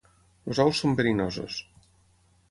Els 0.51 0.61
ous 0.63 0.79
són 0.83 0.95
verinosos. 0.99 1.59